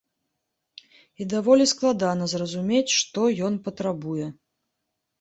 [1.21, 4.27] І даволі складана зразумець, што ён патрабуе.